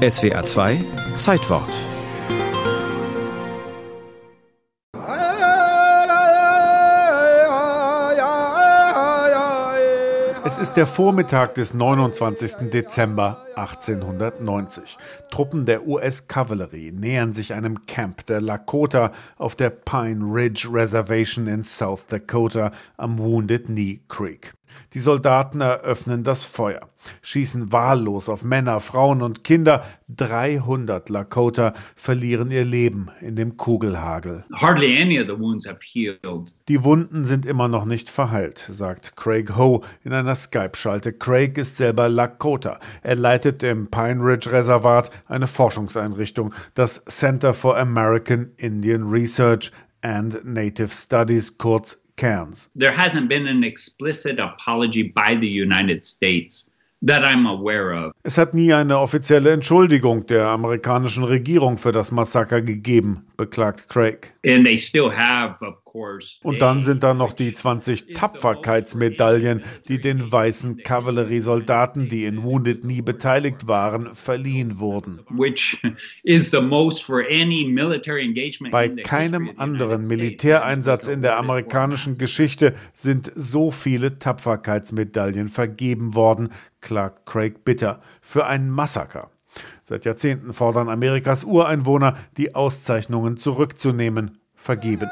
[0.00, 0.82] SWA 2
[1.18, 1.68] Zeitwort
[10.42, 12.70] Es ist der Vormittag des 29.
[12.72, 14.96] Dezember 1890.
[15.30, 21.62] Truppen der US-Kavallerie nähern sich einem Camp der Lakota auf der Pine Ridge Reservation in
[21.62, 24.54] South Dakota am Wounded Knee Creek.
[24.94, 26.88] Die Soldaten eröffnen das Feuer,
[27.22, 29.84] schießen wahllos auf Männer, Frauen und Kinder.
[30.08, 34.44] 300 Lakota verlieren ihr Leben in dem Kugelhagel.
[36.68, 41.12] Die Wunden sind immer noch nicht verheilt, sagt Craig Ho in einer Skype-Schalte.
[41.12, 42.78] Craig ist selber Lakota.
[43.02, 49.70] Er leitet im Pine Ridge Reservat eine Forschungseinrichtung, das Center for American Indian Research
[50.02, 52.70] and Native Studies, kurz CANS.
[52.76, 56.66] There hasn't been an explicit apology by the United States
[57.02, 58.12] that I'm aware of.
[58.22, 64.34] Es hat nie eine offizielle Entschuldigung der amerikanischen Regierung für das Massaker gegeben, beklagt Craig.
[64.44, 65.79] And they still have, of.
[66.42, 72.82] Und dann sind da noch die 20 Tapferkeitsmedaillen, die den weißen Kavalleriesoldaten, die in Wounded
[72.82, 75.20] Knee beteiligt waren, verliehen wurden.
[78.70, 87.26] Bei keinem anderen Militäreinsatz in der amerikanischen Geschichte sind so viele Tapferkeitsmedaillen vergeben worden, klagt
[87.26, 89.30] Craig bitter, für ein Massaker.
[89.82, 95.10] Seit Jahrzehnten fordern Amerikas Ureinwohner, die Auszeichnungen zurückzunehmen, vergebens.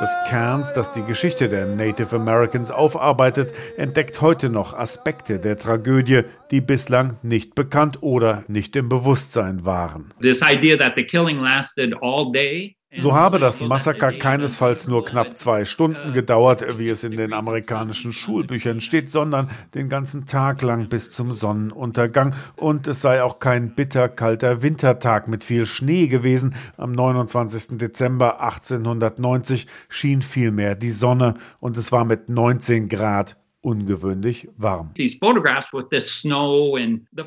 [0.00, 6.22] Das Cairns, das die Geschichte der Native Americans aufarbeitet, entdeckt heute noch Aspekte der Tragödie,
[6.50, 10.12] die bislang nicht bekannt oder nicht im Bewusstsein waren.
[10.20, 15.38] This idea that the killing lasted all day so habe das Massaker keinesfalls nur knapp
[15.38, 20.88] zwei Stunden gedauert, wie es in den amerikanischen Schulbüchern steht, sondern den ganzen Tag lang
[20.88, 22.34] bis zum Sonnenuntergang.
[22.56, 26.54] Und es sei auch kein bitterkalter Wintertag mit viel Schnee gewesen.
[26.76, 27.78] Am 29.
[27.78, 34.90] Dezember 1890 schien vielmehr die Sonne und es war mit 19 Grad ungewöhnlich warm.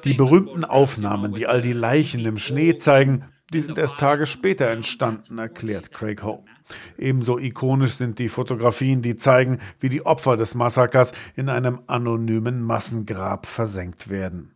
[0.06, 4.68] Die berühmten Aufnahmen, die all die Leichen im Schnee zeigen, die sind erst Tage später
[4.68, 6.44] entstanden, erklärt Craig Ho.
[6.98, 12.62] Ebenso ikonisch sind die Fotografien, die zeigen, wie die Opfer des Massakers in einem anonymen
[12.62, 14.54] Massengrab versenkt werden.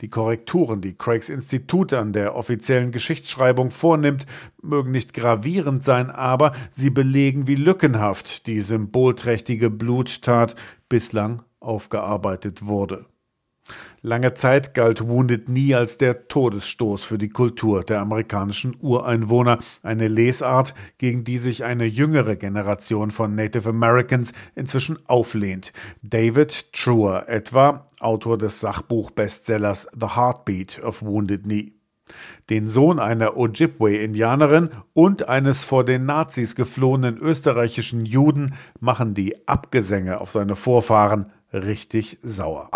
[0.00, 4.26] Die Korrekturen, die Craigs Institut an der offiziellen Geschichtsschreibung vornimmt,
[4.62, 10.54] mögen nicht gravierend sein, aber sie belegen, wie lückenhaft die symbolträchtige Bluttat
[10.88, 13.06] bislang aufgearbeitet wurde.
[14.02, 20.08] Lange Zeit galt Wounded Knee als der Todesstoß für die Kultur der amerikanischen Ureinwohner, eine
[20.08, 25.72] Lesart, gegen die sich eine jüngere Generation von Native Americans inzwischen auflehnt.
[26.02, 31.72] David Truer etwa, Autor des Sachbuch-Bestsellers The Heartbeat of Wounded Knee.
[32.50, 40.20] Den Sohn einer Ojibwe-Indianerin und eines vor den Nazis geflohenen österreichischen Juden machen die Abgesänge
[40.20, 42.68] auf seine Vorfahren richtig sauer.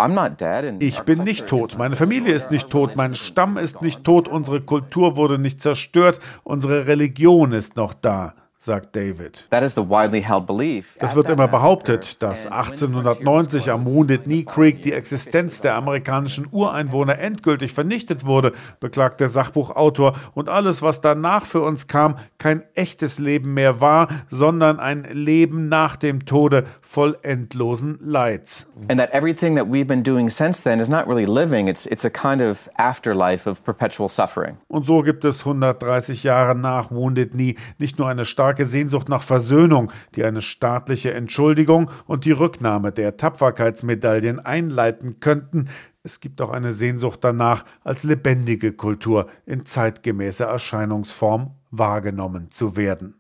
[0.78, 4.60] Ich bin nicht tot, meine Familie ist nicht tot, mein Stamm ist nicht tot, unsere
[4.60, 9.46] Kultur wurde nicht zerstört, unsere Religion ist noch da sagt David.
[9.50, 17.18] Das wird immer behauptet, dass 1890 am Wounded Knee Creek die Existenz der amerikanischen Ureinwohner
[17.18, 23.19] endgültig vernichtet wurde, beklagt der Sachbuchautor, und alles, was danach für uns kam, kein echtes
[23.19, 28.69] Leben mehr war, sondern ein Leben nach dem Tode voll endlosen Leids.
[28.88, 32.04] And that everything that we've been doing since then is not really living, it's, it's
[32.04, 34.59] a kind of afterlife of perpetual suffering.
[34.69, 39.09] Und so gibt es 130 Jahre nach Wounded Knee nicht nur eine starke starke Sehnsucht
[39.09, 45.69] nach Versöhnung, die eine staatliche Entschuldigung und die Rücknahme der Tapferkeitsmedaillen einleiten könnten.
[46.03, 53.16] Es gibt auch eine Sehnsucht danach, als lebendige Kultur in zeitgemäßer Erscheinungsform wahrgenommen zu werden.